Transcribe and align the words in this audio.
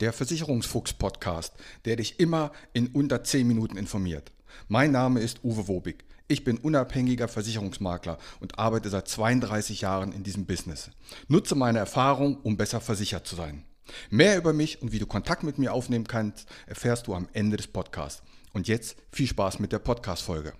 der 0.00 0.12
Versicherungsfuchs-Podcast, 0.12 1.54
der 1.84 1.96
dich 1.96 2.20
immer 2.20 2.52
in 2.72 2.88
unter 2.88 3.24
10 3.24 3.46
Minuten 3.46 3.76
informiert. 3.76 4.32
Mein 4.68 4.92
Name 4.92 5.20
ist 5.20 5.44
Uwe 5.44 5.68
Wobig. 5.68 6.04
Ich 6.28 6.44
bin 6.44 6.58
unabhängiger 6.58 7.26
Versicherungsmakler 7.26 8.18
und 8.40 8.58
arbeite 8.58 8.90
seit 8.90 9.08
32 9.08 9.80
Jahren 9.80 10.12
in 10.12 10.22
diesem 10.22 10.46
Business. 10.46 10.90
Nutze 11.26 11.54
meine 11.54 11.78
Erfahrung, 11.78 12.36
um 12.42 12.56
besser 12.56 12.80
versichert 12.80 13.26
zu 13.26 13.34
sein. 13.34 13.64
Mehr 14.10 14.36
über 14.36 14.52
mich 14.52 14.82
und 14.82 14.92
wie 14.92 14.98
du 14.98 15.06
Kontakt 15.06 15.42
mit 15.42 15.58
mir 15.58 15.72
aufnehmen 15.72 16.06
kannst, 16.06 16.46
erfährst 16.66 17.06
du 17.06 17.14
am 17.14 17.28
Ende 17.32 17.56
des 17.56 17.66
Podcasts. 17.66 18.22
Und 18.52 18.68
jetzt 18.68 18.96
viel 19.10 19.26
Spaß 19.26 19.58
mit 19.58 19.72
der 19.72 19.78
Podcast-Folge. 19.78 20.52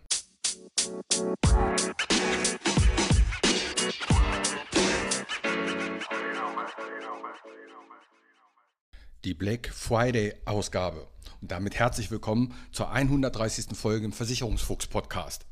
Die 9.28 9.34
Black 9.34 9.68
Friday 9.68 10.32
Ausgabe. 10.46 11.06
Und 11.42 11.52
damit 11.52 11.74
herzlich 11.74 12.10
willkommen 12.10 12.54
zur 12.72 12.90
130. 12.90 13.76
Folge 13.76 14.06
im 14.06 14.12
Versicherungsfuchs 14.12 14.86
Podcast. 14.86 15.44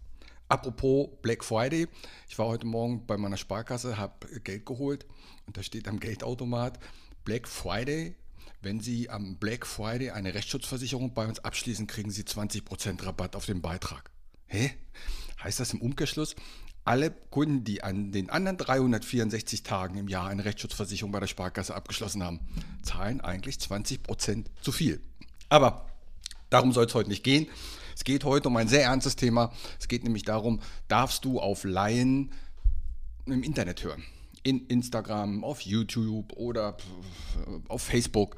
Apropos 0.48 1.10
Black 1.20 1.44
Friday, 1.44 1.86
ich 2.26 2.38
war 2.38 2.46
heute 2.46 2.66
Morgen 2.66 3.06
bei 3.06 3.18
meiner 3.18 3.36
Sparkasse, 3.36 3.98
habe 3.98 4.40
Geld 4.40 4.64
geholt 4.64 5.04
und 5.46 5.58
da 5.58 5.62
steht 5.62 5.88
am 5.88 6.00
Geldautomat 6.00 6.78
Black 7.26 7.46
Friday. 7.46 8.14
Wenn 8.62 8.80
Sie 8.80 9.10
am 9.10 9.36
Black 9.36 9.66
Friday 9.66 10.08
eine 10.08 10.32
Rechtsschutzversicherung 10.32 11.12
bei 11.12 11.26
uns 11.26 11.40
abschließen, 11.40 11.86
kriegen 11.86 12.10
Sie 12.10 12.22
20% 12.22 13.04
Rabatt 13.04 13.36
auf 13.36 13.44
den 13.44 13.60
Beitrag. 13.60 14.10
Hä? 14.46 14.70
Heißt 15.44 15.60
das 15.60 15.74
im 15.74 15.82
Umkehrschluss, 15.82 16.34
alle 16.86 17.10
Kunden, 17.10 17.64
die 17.64 17.82
an 17.82 18.12
den 18.12 18.30
anderen 18.30 18.56
364 18.56 19.64
Tagen 19.64 19.98
im 19.98 20.08
Jahr 20.08 20.28
eine 20.28 20.44
Rechtsschutzversicherung 20.44 21.10
bei 21.10 21.20
der 21.20 21.26
Sparkasse 21.26 21.74
abgeschlossen 21.74 22.22
haben, 22.22 22.40
zahlen 22.82 23.20
eigentlich 23.20 23.58
20 23.58 24.04
Prozent 24.04 24.50
zu 24.60 24.70
viel. 24.70 25.00
Aber 25.48 25.86
darum 26.48 26.72
soll 26.72 26.86
es 26.86 26.94
heute 26.94 27.08
nicht 27.08 27.24
gehen. 27.24 27.48
Es 27.96 28.04
geht 28.04 28.24
heute 28.24 28.48
um 28.48 28.56
ein 28.56 28.68
sehr 28.68 28.84
ernstes 28.84 29.16
Thema. 29.16 29.52
Es 29.80 29.88
geht 29.88 30.04
nämlich 30.04 30.22
darum, 30.22 30.60
darfst 30.86 31.24
du 31.24 31.40
auf 31.40 31.64
Laien 31.64 32.30
im 33.24 33.42
Internet 33.42 33.82
hören? 33.82 34.04
In 34.44 34.66
Instagram, 34.66 35.42
auf 35.42 35.62
YouTube 35.62 36.34
oder 36.34 36.76
auf 37.66 37.82
Facebook. 37.82 38.36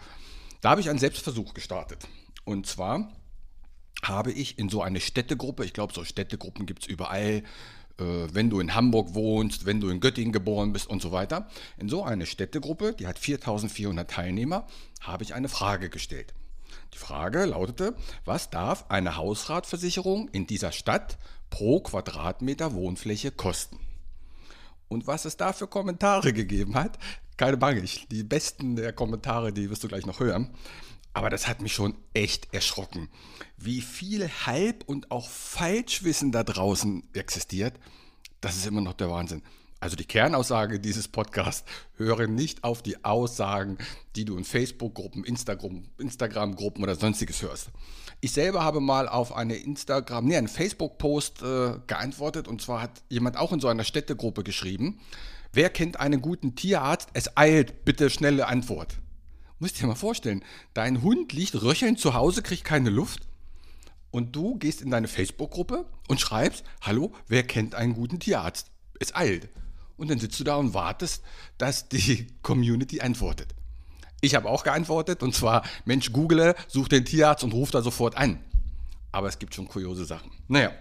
Da 0.63 0.71
habe 0.71 0.81
ich 0.81 0.89
einen 0.89 0.99
Selbstversuch 0.99 1.53
gestartet. 1.53 2.09
Und 2.45 2.67
zwar 2.67 3.13
habe 4.03 4.33
ich 4.33 4.59
in 4.59 4.71
so 4.71 4.81
eine 4.81 5.01
Städtegruppe, 5.01 5.67
ich 5.67 5.75
glaube, 5.75 5.93
so 5.93 6.03
Städtegruppen 6.03 6.65
gibt 6.65 6.85
es 6.85 6.89
überall, 6.89 7.43
wenn 7.99 8.49
du 8.51 8.61
in 8.61 8.75
Hamburg 8.75 9.15
wohnst, 9.15 9.67
wenn 9.67 9.81
du 9.81 9.89
in 9.89 10.01
Göttingen 10.01 10.33
geboren 10.33 10.73
bist 10.73 10.89
und 10.89 11.03
so 11.03 11.13
weiter. 11.13 11.49
In 11.77 11.89
so 11.89 12.05
eine 12.05 12.27
Städtegruppe, 12.27 12.95
die 12.95 13.07
hat 13.07 13.19
4400 13.19 14.09
Teilnehmer, 14.11 14.67
habe 15.01 15.25
ich 15.25 15.35
eine 15.35 15.49
Frage 15.49 15.91
gestellt. 15.91 16.33
Die 16.95 16.99
Frage 16.99 17.45
lautete, 17.45 17.95
was 18.25 18.51
darf 18.51 18.87
eine 18.89 19.17
Hausratversicherung 19.17 20.29
in 20.29 20.47
dieser 20.47 20.73
Stadt 20.73 21.19
pro 21.51 21.81
Quadratmeter 21.81 22.73
Wohnfläche 22.75 23.31
kosten? 23.31 23.79
Und 24.89 25.07
was 25.07 25.25
es 25.25 25.37
da 25.37 25.53
für 25.53 25.67
Kommentare 25.67 26.33
gegeben 26.33 26.75
hat, 26.75 26.99
keine 27.37 27.57
Bange, 27.57 27.83
die 28.11 28.23
besten 28.25 28.77
der 28.77 28.93
Kommentare, 28.93 29.53
die 29.53 29.71
wirst 29.71 29.85
du 29.85 29.89
gleich 29.89 30.07
noch 30.07 30.19
hören. 30.19 30.51
Aber 31.19 31.31
das 31.31 31.49
hat 31.49 31.61
mich 31.61 31.73
schon 31.73 31.97
echt 32.15 32.55
erschrocken, 32.55 33.09
wie 33.57 33.81
viel 33.81 34.29
Halb- 34.47 34.85
und 34.87 35.11
auch 35.11 35.29
Falschwissen 35.29 36.31
da 36.31 36.45
draußen 36.45 37.03
existiert. 37.13 37.75
Das 38.41 38.55
ist 38.55 38.69
immer 38.69 38.83
noch 38.83 38.93
der 38.93 39.11
Wahnsinn. 39.11 39.43
Also 39.81 39.97
die 39.97 40.05
Kernaussage 40.05 40.79
dieses 40.79 41.09
Podcasts, 41.09 41.65
höre 41.97 42.29
nicht 42.29 42.63
auf 42.63 42.83
die 42.83 43.05
Aussagen, 43.05 43.79
die 44.15 44.25
du 44.27 44.37
in 44.37 44.45
Facebook-Gruppen, 44.45 45.25
Instagram-Gruppen 45.25 46.85
oder 46.85 46.95
sonstiges 46.95 47.43
hörst. 47.43 47.71
Ich 48.21 48.31
selber 48.31 48.63
habe 48.63 48.79
mal 48.79 49.09
auf 49.09 49.35
eine 49.35 49.57
Instagram, 49.57 50.25
nee, 50.25 50.37
einen 50.37 50.47
Facebook-Post 50.47 51.43
äh, 51.43 51.81
geantwortet 51.89 52.47
und 52.47 52.63
zwar 52.63 52.81
hat 52.81 53.03
jemand 53.09 53.39
auch 53.39 53.53
in 53.53 53.59
so 53.59 53.67
einer 53.67 53.83
Städtegruppe 53.83 54.45
geschrieben, 54.45 55.01
wer 55.53 55.69
kennt 55.69 55.99
einen 55.99 56.23
guten 56.23 56.55
Tierarzt? 56.55 57.09
Es 57.13 57.37
eilt, 57.37 57.85
bitte 57.85 58.09
schnelle 58.09 58.47
Antwort. 58.47 58.99
Musst 59.59 59.81
dir 59.81 59.87
mal 59.87 59.95
vorstellen, 59.97 60.45
dein 60.73 61.03
Hund 61.03 61.33
liegt 61.33 61.61
röchelnd 61.61 61.99
zu 61.99 62.15
Hause, 62.15 62.43
kriegt 62.43 62.65
keine 62.65 62.91
Luft 62.91 63.27
und 64.11 64.37
du 64.37 64.57
gehst 64.57 64.83
in 64.83 64.91
deine 64.91 65.09
Facebook-Gruppe 65.09 65.85
und 66.07 66.21
schreibst, 66.21 66.65
hallo, 66.81 67.13
wer 67.27 67.43
kennt 67.43 67.75
einen 67.75 67.95
guten 67.95 68.21
Tierarzt? 68.21 68.71
Es 69.01 69.15
eilt. 69.15 69.49
Und 69.97 70.11
dann 70.11 70.21
sitzt 70.21 70.39
du 70.39 70.45
da 70.45 70.55
und 70.57 70.75
wartest, 70.75 71.25
dass 71.59 71.89
die 71.89 72.29
Community 72.43 73.01
antwortet. 73.01 73.55
Ich 74.21 74.35
habe 74.35 74.49
auch 74.49 74.65
geantwortet 74.65 75.23
und 75.23 75.35
zwar, 75.35 75.65
Mensch, 75.85 76.13
google, 76.13 76.55
such 76.69 76.89
den 76.89 77.05
Tierarzt 77.05 77.43
und 77.43 77.53
ruf 77.53 77.71
da 77.71 77.83
sofort 77.83 78.17
an. 78.17 78.45
Aber 79.11 79.29
es 79.29 79.39
gibt 79.39 79.55
schon 79.55 79.67
kuriose 79.67 80.05
Sachen. 80.05 80.31
Naja, 80.47 80.73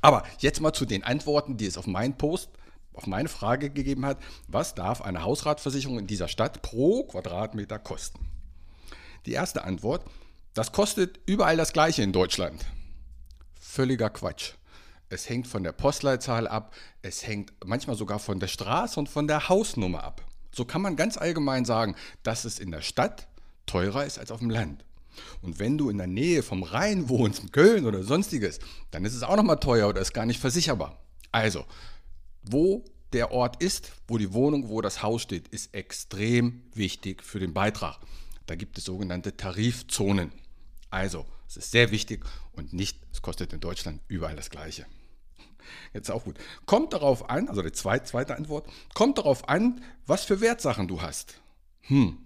aber 0.00 0.24
jetzt 0.38 0.60
mal 0.60 0.72
zu 0.72 0.86
den 0.86 1.04
Antworten, 1.04 1.56
die 1.56 1.66
es 1.66 1.76
auf 1.76 1.86
meinen 1.86 2.16
Post 2.16 2.50
auf 2.92 3.06
meine 3.06 3.28
Frage 3.28 3.70
gegeben 3.70 4.04
hat, 4.04 4.18
was 4.48 4.74
darf 4.74 5.02
eine 5.02 5.22
Hausratversicherung 5.22 5.98
in 5.98 6.06
dieser 6.06 6.28
Stadt 6.28 6.62
pro 6.62 7.04
Quadratmeter 7.04 7.78
kosten? 7.78 8.26
Die 9.26 9.32
erste 9.32 9.64
Antwort, 9.64 10.04
das 10.54 10.72
kostet 10.72 11.20
überall 11.26 11.56
das 11.56 11.72
gleiche 11.72 12.02
in 12.02 12.12
Deutschland. 12.12 12.64
Völliger 13.60 14.10
Quatsch. 14.10 14.54
Es 15.08 15.28
hängt 15.28 15.46
von 15.46 15.62
der 15.62 15.72
Postleitzahl 15.72 16.46
ab, 16.46 16.74
es 17.02 17.26
hängt 17.26 17.52
manchmal 17.64 17.96
sogar 17.96 18.18
von 18.18 18.40
der 18.40 18.46
Straße 18.46 18.98
und 18.98 19.08
von 19.08 19.26
der 19.26 19.48
Hausnummer 19.48 20.04
ab. 20.04 20.24
So 20.52 20.64
kann 20.64 20.82
man 20.82 20.96
ganz 20.96 21.16
allgemein 21.16 21.64
sagen, 21.64 21.96
dass 22.22 22.44
es 22.44 22.58
in 22.58 22.70
der 22.70 22.80
Stadt 22.80 23.28
teurer 23.66 24.04
ist 24.04 24.18
als 24.18 24.30
auf 24.30 24.40
dem 24.40 24.50
Land. 24.50 24.84
Und 25.42 25.58
wenn 25.58 25.78
du 25.78 25.90
in 25.90 25.98
der 25.98 26.06
Nähe 26.06 26.42
vom 26.42 26.62
Rhein 26.62 27.08
wohnst, 27.08 27.42
in 27.42 27.52
Köln 27.52 27.86
oder 27.86 28.02
sonstiges, 28.02 28.58
dann 28.90 29.04
ist 29.04 29.14
es 29.14 29.22
auch 29.22 29.36
nochmal 29.36 29.60
teuer 29.60 29.88
oder 29.88 30.00
ist 30.00 30.12
gar 30.12 30.26
nicht 30.26 30.40
versicherbar. 30.40 30.98
Also, 31.32 31.64
wo 32.42 32.84
der 33.12 33.32
Ort 33.32 33.62
ist, 33.62 33.92
wo 34.06 34.18
die 34.18 34.32
Wohnung, 34.32 34.68
wo 34.68 34.80
das 34.80 35.02
Haus 35.02 35.22
steht, 35.22 35.48
ist 35.48 35.74
extrem 35.74 36.62
wichtig 36.74 37.22
für 37.24 37.40
den 37.40 37.52
Beitrag. 37.52 37.98
Da 38.46 38.54
gibt 38.54 38.78
es 38.78 38.84
sogenannte 38.84 39.36
Tarifzonen. 39.36 40.32
Also, 40.90 41.26
es 41.48 41.56
ist 41.56 41.70
sehr 41.70 41.90
wichtig 41.90 42.24
und 42.52 42.72
nicht, 42.72 42.98
es 43.12 43.22
kostet 43.22 43.52
in 43.52 43.60
Deutschland 43.60 44.00
überall 44.08 44.36
das 44.36 44.50
Gleiche. 44.50 44.86
Jetzt 45.92 46.10
auch 46.10 46.24
gut. 46.24 46.36
Kommt 46.66 46.92
darauf 46.92 47.28
an, 47.28 47.48
also 47.48 47.62
die 47.62 47.72
zweite, 47.72 48.04
zweite 48.04 48.36
Antwort, 48.36 48.66
kommt 48.94 49.18
darauf 49.18 49.48
an, 49.48 49.82
was 50.06 50.24
für 50.24 50.40
Wertsachen 50.40 50.88
du 50.88 51.02
hast. 51.02 51.40
Hm, 51.82 52.18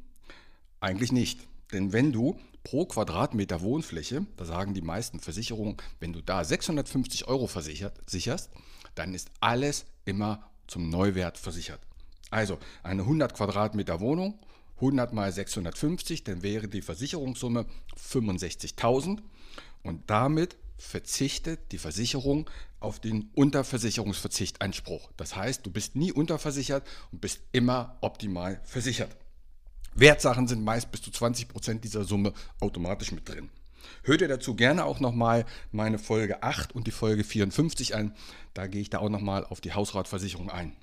eigentlich 0.80 1.12
nicht. 1.12 1.40
Denn 1.72 1.92
wenn 1.92 2.12
du 2.12 2.38
pro 2.64 2.86
Quadratmeter 2.86 3.60
Wohnfläche, 3.60 4.26
da 4.36 4.44
sagen 4.44 4.74
die 4.74 4.80
meisten 4.80 5.20
Versicherungen, 5.20 5.76
wenn 6.00 6.12
du 6.12 6.22
da 6.22 6.42
650 6.42 7.28
Euro 7.28 7.46
versichert, 7.46 8.00
sicherst, 8.06 8.50
dann 8.94 9.14
ist 9.14 9.30
alles 9.40 9.84
immer 10.04 10.50
zum 10.66 10.88
Neuwert 10.88 11.38
versichert. 11.38 11.80
Also 12.30 12.58
eine 12.82 13.02
100 13.02 13.34
Quadratmeter 13.34 14.00
Wohnung, 14.00 14.40
100 14.76 15.12
mal 15.12 15.30
650, 15.30 16.24
dann 16.24 16.42
wäre 16.42 16.66
die 16.66 16.82
Versicherungssumme 16.82 17.66
65.000 17.96 19.20
und 19.82 20.10
damit 20.10 20.56
verzichtet 20.76 21.60
die 21.70 21.78
Versicherung 21.78 22.50
auf 22.80 22.98
den 22.98 23.30
Unterversicherungsverzichtanspruch. 23.34 25.10
Das 25.16 25.36
heißt, 25.36 25.64
du 25.64 25.70
bist 25.70 25.96
nie 25.96 26.12
unterversichert 26.12 26.86
und 27.12 27.20
bist 27.20 27.42
immer 27.52 27.98
optimal 28.00 28.60
versichert. 28.64 29.16
Wertsachen 29.94 30.48
sind 30.48 30.64
meist 30.64 30.90
bis 30.90 31.02
zu 31.02 31.10
20 31.10 31.48
Prozent 31.48 31.84
dieser 31.84 32.04
Summe 32.04 32.32
automatisch 32.60 33.12
mit 33.12 33.28
drin. 33.28 33.50
Hört 34.02 34.20
ihr 34.20 34.28
dazu 34.28 34.54
gerne 34.54 34.84
auch 34.84 35.00
nochmal 35.00 35.44
meine 35.72 35.98
Folge 35.98 36.42
8 36.42 36.74
und 36.74 36.86
die 36.86 36.90
Folge 36.90 37.24
54 37.24 37.94
an. 37.94 38.14
Da 38.52 38.66
gehe 38.66 38.80
ich 38.80 38.90
da 38.90 38.98
auch 38.98 39.08
nochmal 39.08 39.44
auf 39.44 39.60
die 39.60 39.72
Hausratversicherung 39.72 40.50
ein. 40.50 40.76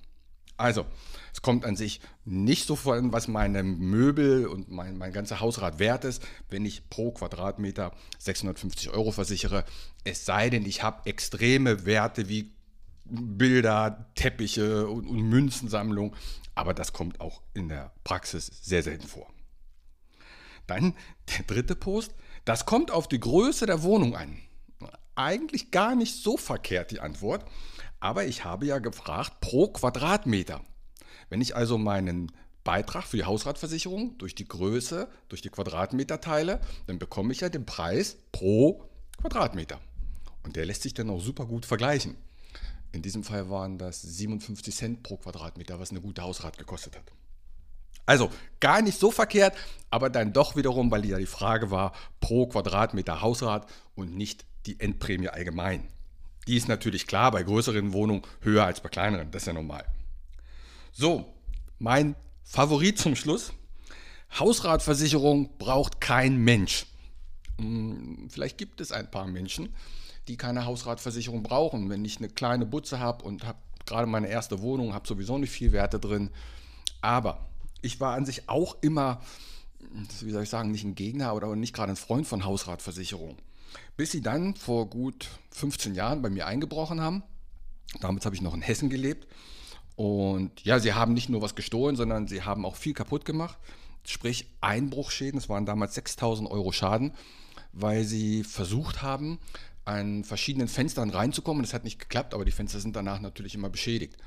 Also, 0.57 0.85
es 1.33 1.41
kommt 1.41 1.65
an 1.65 1.75
sich 1.75 2.01
nicht 2.23 2.67
so 2.67 2.75
von, 2.75 3.11
was 3.11 3.27
meine 3.27 3.63
Möbel 3.63 4.45
und 4.45 4.69
mein, 4.69 4.97
mein 4.97 5.11
ganzer 5.11 5.39
Hausrat 5.39 5.79
wert 5.79 6.05
ist, 6.05 6.21
wenn 6.49 6.65
ich 6.65 6.87
pro 6.89 7.11
Quadratmeter 7.11 7.93
650 8.19 8.91
Euro 8.91 9.11
versichere. 9.11 9.65
Es 10.03 10.25
sei 10.25 10.51
denn, 10.51 10.65
ich 10.65 10.83
habe 10.83 11.09
extreme 11.09 11.85
Werte 11.85 12.29
wie 12.29 12.51
Bilder, 13.11 14.09
Teppiche 14.15 14.87
und, 14.87 15.07
und 15.07 15.21
Münzensammlung. 15.21 16.15
Aber 16.55 16.73
das 16.73 16.93
kommt 16.93 17.19
auch 17.21 17.41
in 17.53 17.69
der 17.69 17.91
Praxis 18.03 18.47
sehr 18.61 18.83
selten 18.83 19.07
vor. 19.07 19.27
Dann 20.67 20.95
der 21.29 21.45
dritte 21.45 21.75
Post. 21.75 22.13
Das 22.45 22.65
kommt 22.65 22.91
auf 22.91 23.07
die 23.07 23.19
Größe 23.19 23.65
der 23.65 23.83
Wohnung 23.83 24.15
an. 24.15 24.37
Eigentlich 25.15 25.71
gar 25.71 25.95
nicht 25.95 26.23
so 26.23 26.37
verkehrt 26.37 26.91
die 26.91 27.01
Antwort, 27.01 27.45
aber 27.99 28.25
ich 28.25 28.45
habe 28.45 28.65
ja 28.65 28.79
gefragt 28.79 29.41
pro 29.41 29.67
Quadratmeter. 29.67 30.61
Wenn 31.29 31.41
ich 31.41 31.55
also 31.55 31.77
meinen 31.77 32.31
Beitrag 32.63 33.03
für 33.03 33.17
die 33.17 33.25
Hausratversicherung 33.25 34.17
durch 34.17 34.35
die 34.35 34.47
Größe, 34.47 35.09
durch 35.29 35.41
die 35.41 35.49
Quadratmeter 35.49 36.21
teile, 36.21 36.61
dann 36.87 36.99
bekomme 36.99 37.33
ich 37.33 37.41
ja 37.41 37.49
den 37.49 37.65
Preis 37.65 38.17
pro 38.31 38.89
Quadratmeter. 39.19 39.79
Und 40.43 40.55
der 40.55 40.65
lässt 40.65 40.83
sich 40.83 40.93
dann 40.93 41.09
auch 41.09 41.21
super 41.21 41.45
gut 41.45 41.65
vergleichen. 41.65 42.15
In 42.91 43.01
diesem 43.01 43.23
Fall 43.23 43.49
waren 43.49 43.77
das 43.77 44.01
57 44.01 44.75
Cent 44.75 45.03
pro 45.03 45.17
Quadratmeter, 45.17 45.79
was 45.79 45.91
eine 45.91 46.01
gute 46.01 46.23
Hausrat 46.23 46.57
gekostet 46.57 46.97
hat. 46.97 47.11
Also 48.05 48.29
gar 48.59 48.81
nicht 48.81 48.99
so 48.99 49.11
verkehrt, 49.11 49.55
aber 49.89 50.09
dann 50.09 50.33
doch 50.33 50.55
wiederum, 50.55 50.91
weil 50.91 51.05
ja 51.05 51.17
die 51.17 51.25
Frage 51.25 51.71
war 51.71 51.93
pro 52.19 52.47
Quadratmeter 52.47 53.21
Hausrat 53.21 53.69
und 53.95 54.15
nicht 54.15 54.45
die 54.65 54.79
Endprämie 54.79 55.29
allgemein. 55.29 55.87
Die 56.47 56.57
ist 56.57 56.67
natürlich 56.67 57.07
klar 57.07 57.31
bei 57.31 57.43
größeren 57.43 57.93
Wohnungen 57.93 58.23
höher 58.41 58.65
als 58.65 58.81
bei 58.81 58.89
kleineren, 58.89 59.31
das 59.31 59.43
ist 59.43 59.47
ja 59.47 59.53
normal. 59.53 59.85
So, 60.91 61.33
mein 61.79 62.15
Favorit 62.43 62.97
zum 62.97 63.15
Schluss. 63.15 63.53
Hausratversicherung 64.37 65.57
braucht 65.57 66.01
kein 66.01 66.37
Mensch. 66.37 66.85
Hm, 67.57 68.27
vielleicht 68.29 68.57
gibt 68.57 68.81
es 68.81 68.91
ein 68.91 69.09
paar 69.09 69.27
Menschen, 69.27 69.73
die 70.27 70.37
keine 70.37 70.65
Hausratversicherung 70.65 71.43
brauchen. 71.43 71.89
Wenn 71.89 72.05
ich 72.05 72.17
eine 72.17 72.29
kleine 72.29 72.65
Butze 72.65 72.99
habe 72.99 73.23
und 73.23 73.45
habe 73.45 73.57
gerade 73.85 74.07
meine 74.07 74.27
erste 74.27 74.61
Wohnung, 74.61 74.93
habe 74.93 75.07
sowieso 75.07 75.37
nicht 75.37 75.51
viel 75.51 75.71
Werte 75.71 75.99
drin. 75.99 76.29
Aber 77.01 77.45
ich 77.81 77.99
war 77.99 78.13
an 78.13 78.25
sich 78.25 78.47
auch 78.47 78.77
immer, 78.81 79.21
wie 80.21 80.31
soll 80.31 80.43
ich 80.43 80.49
sagen, 80.49 80.71
nicht 80.71 80.83
ein 80.83 80.95
Gegner 80.95 81.33
oder 81.35 81.55
nicht 81.55 81.73
gerade 81.73 81.91
ein 81.91 81.97
Freund 81.97 82.27
von 82.27 82.45
Hausratversicherung. 82.45 83.37
Bis 83.97 84.11
sie 84.11 84.21
dann 84.21 84.55
vor 84.55 84.87
gut 84.89 85.29
15 85.51 85.95
Jahren 85.95 86.21
bei 86.21 86.29
mir 86.29 86.45
eingebrochen 86.47 87.01
haben. 87.01 87.23
Damals 87.99 88.25
habe 88.25 88.35
ich 88.35 88.41
noch 88.41 88.53
in 88.53 88.61
Hessen 88.61 88.89
gelebt. 88.89 89.27
Und 89.95 90.63
ja, 90.63 90.79
sie 90.79 90.93
haben 90.93 91.13
nicht 91.13 91.29
nur 91.29 91.41
was 91.41 91.55
gestohlen, 91.55 91.95
sondern 91.95 92.27
sie 92.27 92.43
haben 92.43 92.65
auch 92.65 92.75
viel 92.75 92.93
kaputt 92.93 93.25
gemacht. 93.25 93.57
Sprich 94.05 94.47
Einbruchschäden, 94.61 95.37
es 95.37 95.49
waren 95.49 95.65
damals 95.65 95.93
6000 95.95 96.49
Euro 96.49 96.71
Schaden, 96.71 97.13
weil 97.71 98.03
sie 98.03 98.43
versucht 98.43 99.01
haben, 99.01 99.39
an 99.85 100.23
verschiedenen 100.23 100.67
Fenstern 100.67 101.09
reinzukommen. 101.09 101.63
Das 101.63 101.73
hat 101.73 101.83
nicht 101.83 101.99
geklappt, 101.99 102.33
aber 102.33 102.45
die 102.45 102.51
Fenster 102.51 102.79
sind 102.79 102.95
danach 102.95 103.19
natürlich 103.19 103.55
immer 103.55 103.69
beschädigt. 103.69 104.17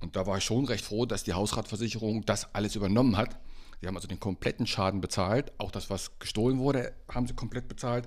Und 0.00 0.16
da 0.16 0.26
war 0.26 0.38
ich 0.38 0.44
schon 0.44 0.64
recht 0.64 0.84
froh, 0.84 1.06
dass 1.06 1.24
die 1.24 1.34
Hausratversicherung 1.34 2.24
das 2.24 2.54
alles 2.54 2.74
übernommen 2.74 3.16
hat. 3.16 3.38
Sie 3.80 3.86
haben 3.86 3.96
also 3.96 4.08
den 4.08 4.20
kompletten 4.20 4.66
Schaden 4.66 5.00
bezahlt. 5.00 5.52
Auch 5.58 5.70
das, 5.70 5.90
was 5.90 6.18
gestohlen 6.18 6.58
wurde, 6.58 6.92
haben 7.08 7.26
sie 7.26 7.34
komplett 7.34 7.68
bezahlt. 7.68 8.06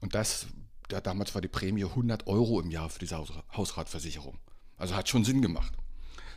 Und 0.00 0.14
das, 0.14 0.46
ja, 0.90 1.00
damals 1.00 1.34
war 1.34 1.42
die 1.42 1.48
Prämie 1.48 1.84
100 1.84 2.26
Euro 2.26 2.60
im 2.60 2.70
Jahr 2.70 2.88
für 2.88 2.98
diese 2.98 3.22
Hausratversicherung. 3.56 4.38
Also 4.76 4.94
hat 4.94 5.08
schon 5.08 5.24
Sinn 5.24 5.42
gemacht. 5.42 5.72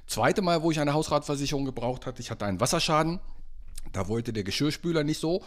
Zweite 0.07 0.41
Mal, 0.41 0.63
wo 0.63 0.71
ich 0.71 0.79
eine 0.79 0.93
Hausratversicherung 0.93 1.65
gebraucht 1.65 2.05
hatte, 2.05 2.21
ich 2.21 2.31
hatte 2.31 2.45
einen 2.45 2.59
Wasserschaden. 2.59 3.19
Da 3.91 4.07
wollte 4.07 4.33
der 4.33 4.43
Geschirrspüler 4.43 5.03
nicht 5.03 5.19
so 5.19 5.43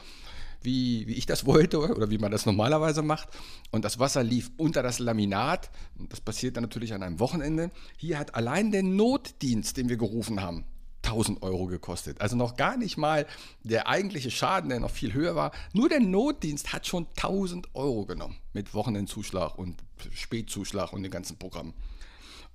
wie, 0.64 1.06
wie 1.06 1.14
ich 1.14 1.26
das 1.26 1.46
wollte 1.46 1.78
oder 1.78 2.10
wie 2.10 2.18
man 2.18 2.30
das 2.32 2.46
normalerweise 2.46 3.02
macht. 3.02 3.28
Und 3.70 3.84
das 3.84 3.98
Wasser 3.98 4.22
lief 4.22 4.50
unter 4.56 4.82
das 4.82 4.98
Laminat. 4.98 5.70
Das 6.08 6.20
passiert 6.20 6.56
dann 6.56 6.64
natürlich 6.64 6.94
an 6.94 7.02
einem 7.02 7.20
Wochenende. 7.20 7.70
Hier 7.96 8.18
hat 8.18 8.34
allein 8.34 8.72
der 8.72 8.82
Notdienst, 8.82 9.76
den 9.76 9.88
wir 9.88 9.96
gerufen 9.96 10.40
haben, 10.40 10.64
1000 11.04 11.42
Euro 11.42 11.66
gekostet. 11.66 12.20
Also 12.20 12.36
noch 12.36 12.56
gar 12.56 12.76
nicht 12.76 12.96
mal 12.96 13.26
der 13.62 13.88
eigentliche 13.88 14.30
Schaden, 14.30 14.70
der 14.70 14.80
noch 14.80 14.90
viel 14.90 15.12
höher 15.12 15.34
war. 15.34 15.52
Nur 15.72 15.88
der 15.88 16.00
Notdienst 16.00 16.72
hat 16.72 16.86
schon 16.86 17.06
1000 17.16 17.74
Euro 17.74 18.06
genommen 18.06 18.36
mit 18.52 18.74
Wochenendzuschlag 18.74 19.58
und 19.58 19.76
Spätzuschlag 20.12 20.92
und 20.92 21.02
dem 21.02 21.10
ganzen 21.10 21.38
Programm. 21.38 21.74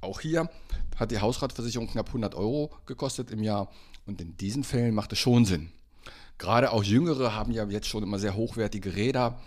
Auch 0.02 0.22
hier 0.22 0.50
hat 0.96 1.12
die 1.12 1.20
Hausratversicherung 1.20 1.88
knapp 1.88 2.08
100 2.08 2.36
Euro 2.36 2.72
gekostet 2.86 3.32
im 3.32 3.44
Jahr 3.44 3.70
und 4.06 4.22
in 4.22 4.38
diesen 4.38 4.64
Fällen 4.64 4.94
macht 4.94 5.12
es 5.12 5.20
schon 5.20 5.46
Sinn. 5.46 5.72
Gerade 6.38 6.72
auch 6.72 6.84
Jüngere 6.84 7.34
haben 7.34 7.52
ja 7.52 7.66
jetzt 7.66 7.88
schon 7.88 8.04
immer 8.04 8.20
sehr 8.20 8.36
hochwertige 8.36 8.96
Räder. 8.96 9.40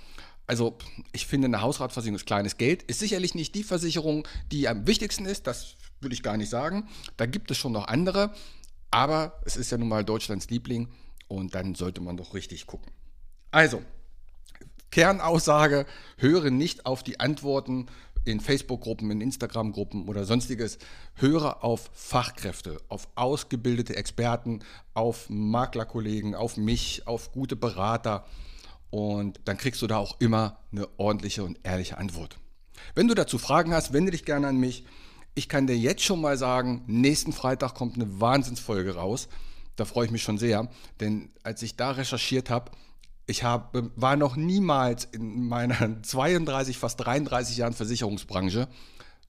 Also 0.47 0.77
ich 1.13 1.27
finde, 1.27 1.47
eine 1.47 1.63
Hausratversicherung 1.63 2.17
ist 2.17 2.27
kleines 2.27 2.57
Geld. 2.57 2.83
Ist 2.83 2.99
sicherlich 2.99 3.35
nicht 3.35 3.55
die 3.55 3.63
Versicherung, 3.63 4.27
die 4.51 4.67
am 4.69 4.87
wichtigsten 4.87 5.25
ist. 5.25 5.47
Das 5.47 5.77
würde 6.01 6.15
ich 6.15 6.23
gar 6.23 6.37
nicht 6.37 6.51
sagen. 6.51 6.89
Da 7.17 7.27
gibt 7.27 7.51
es 7.51 7.57
schon 7.57 7.73
noch 7.73 7.87
andere. 7.87 8.35
Aber 8.91 9.41
es 9.45 9.57
ist 9.57 9.71
ja 9.71 9.79
nun 9.79 9.89
mal 9.89 10.05
Deutschlands 10.05 10.51
Liebling 10.51 10.89
und 11.29 11.55
dann 11.55 11.77
sollte 11.77 12.01
man 12.01 12.17
doch 12.17 12.35
richtig 12.35 12.67
gucken. 12.67 12.91
Also, 13.53 13.83
Kernaussage, 14.91 15.87
höre 16.17 16.51
nicht 16.51 16.87
auf 16.87 17.05
die 17.05 17.21
Antworten 17.21 17.87
in 18.25 18.41
Facebook-Gruppen, 18.41 19.11
in 19.11 19.21
Instagram-Gruppen 19.21 20.09
oder 20.09 20.25
sonstiges, 20.25 20.79
höre 21.15 21.65
auf 21.65 21.91
Fachkräfte, 21.93 22.81
auf 22.89 23.09
ausgebildete 23.15 23.97
Experten, 23.97 24.61
auf 24.95 25.29
Maklerkollegen, 25.29 26.35
auf 26.35 26.57
mich, 26.57 27.07
auf 27.07 27.33
gute 27.33 27.57
Berater 27.57 28.25
und 28.91 29.41
dann 29.45 29.57
kriegst 29.57 29.81
du 29.83 29.87
da 29.87 29.99
auch 29.99 30.21
immer 30.21 30.59
eine 30.73 30.89
ordentliche 30.99 31.45
und 31.45 31.59
ehrliche 31.63 31.97
Antwort. 31.97 32.39
Wenn 32.95 33.09
du 33.09 33.15
dazu 33.15 33.39
Fragen 33.39 33.73
hast, 33.73 33.93
wende 33.93 34.11
dich 34.11 34.25
gerne 34.25 34.49
an 34.49 34.57
mich. 34.57 34.85
Ich 35.35 35.49
kann 35.49 35.67
dir 35.67 35.77
jetzt 35.77 36.03
schon 36.03 36.21
mal 36.21 36.37
sagen, 36.37 36.83
nächsten 36.87 37.33
Freitag 37.33 37.75
kommt 37.75 37.95
eine 37.95 38.21
Wahnsinnsfolge 38.21 38.97
raus. 38.97 39.29
Da 39.77 39.85
freue 39.85 40.07
ich 40.07 40.11
mich 40.11 40.23
schon 40.23 40.39
sehr, 40.39 40.69
denn 40.99 41.31
als 41.45 41.63
ich 41.63 41.77
da 41.77 41.93
recherchiert 41.93 42.51
habe, 42.51 42.73
ich 43.31 43.45
hab, 43.45 43.77
war 43.97 44.17
noch 44.17 44.37
niemals 44.37 45.05
in 45.05 45.49
meiner 45.49 45.97
32, 46.03 46.77
fast 46.77 47.01
33 47.01 47.57
Jahren 47.57 47.73
Versicherungsbranche 47.73 48.69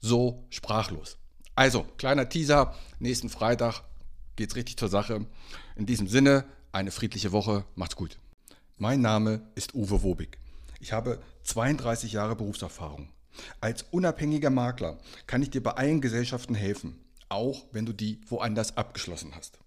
so 0.01 0.44
sprachlos. 0.50 1.18
Also, 1.56 1.86
kleiner 1.98 2.27
Teaser, 2.27 2.75
nächsten 3.00 3.30
Freitag 3.30 3.83
geht's 4.36 4.56
richtig 4.56 4.77
zur 4.77 4.89
Sache. 4.89 5.25
In 5.75 5.86
diesem 5.86 6.07
Sinne, 6.07 6.45
eine 6.71 6.92
friedliche 6.92 7.31
Woche, 7.31 7.65
macht's 7.75 7.95
gut. 7.95 8.18
Mein 8.77 9.01
Name 9.01 9.42
ist 9.53 9.75
Uwe 9.75 10.01
Wobig. 10.01 10.39
Ich 10.80 10.92
habe 10.92 11.19
32 11.44 12.13
Jahre 12.13 12.36
Berufserfahrung. 12.36 13.09
Als 13.59 13.86
unabhängiger 13.92 14.50
Makler 14.50 14.97
kann 15.27 15.44
ich 15.44 15.51
dir 15.51 15.62
bei 15.62 15.71
allen 15.71 16.01
Gesellschaften 16.01 16.56
helfen, 16.56 17.00
auch 17.30 17.65
wenn 17.71 17.86
du 17.86 17.94
die 17.94 18.19
woanders 18.27 18.75
abgeschlossen 18.77 19.33
hast. 19.36 19.59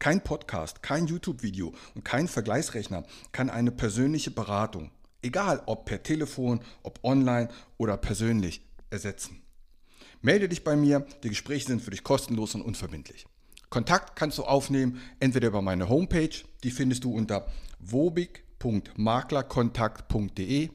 Kein 0.00 0.24
Podcast, 0.24 0.82
kein 0.82 1.06
YouTube-Video 1.06 1.72
und 1.94 2.04
kein 2.06 2.26
Vergleichsrechner 2.26 3.04
kann 3.32 3.50
eine 3.50 3.70
persönliche 3.70 4.30
Beratung, 4.30 4.90
egal 5.20 5.62
ob 5.66 5.84
per 5.84 6.02
Telefon, 6.02 6.60
ob 6.82 7.04
online 7.04 7.50
oder 7.76 7.98
persönlich, 7.98 8.62
ersetzen. 8.88 9.42
Melde 10.22 10.48
dich 10.48 10.64
bei 10.64 10.74
mir, 10.74 11.04
die 11.22 11.28
Gespräche 11.28 11.66
sind 11.66 11.82
für 11.82 11.90
dich 11.90 12.02
kostenlos 12.02 12.54
und 12.54 12.62
unverbindlich. 12.62 13.26
Kontakt 13.68 14.16
kannst 14.16 14.38
du 14.38 14.44
aufnehmen, 14.44 15.02
entweder 15.20 15.48
über 15.48 15.60
meine 15.60 15.90
Homepage, 15.90 16.30
die 16.64 16.70
findest 16.70 17.04
du 17.04 17.14
unter 17.14 17.46
wobig.maklerkontakt.de, 17.78 20.70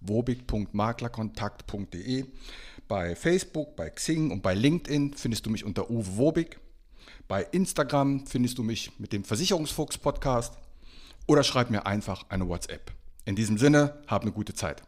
wobig.maklerkontakt.de. 0.00 2.24
Bei 2.88 3.14
Facebook, 3.16 3.76
bei 3.76 3.90
Xing 3.90 4.30
und 4.30 4.42
bei 4.42 4.54
LinkedIn 4.54 5.12
findest 5.12 5.44
du 5.44 5.50
mich 5.50 5.62
unter 5.62 5.90
Uwe 5.90 6.16
Wobig. 6.16 6.58
Bei 7.32 7.44
Instagram 7.50 8.26
findest 8.26 8.58
du 8.58 8.62
mich 8.62 8.92
mit 8.98 9.14
dem 9.14 9.24
Versicherungsfuchs 9.24 9.96
Podcast 9.96 10.52
oder 11.26 11.42
schreib 11.42 11.70
mir 11.70 11.86
einfach 11.86 12.26
eine 12.28 12.46
WhatsApp. 12.46 12.92
In 13.24 13.36
diesem 13.36 13.56
Sinne, 13.56 14.02
hab 14.06 14.20
eine 14.20 14.32
gute 14.32 14.52
Zeit. 14.52 14.82